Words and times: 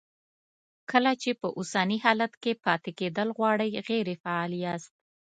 کله 0.91 1.11
چې 1.21 1.29
په 1.41 1.47
اوسني 1.57 1.97
حالت 2.05 2.33
کې 2.43 2.51
پاتې 2.65 2.91
کېدل 2.99 3.27
غواړئ 3.37 3.71
غیر 3.87 4.07
فعال 4.21 4.51
یاست. 4.63 4.93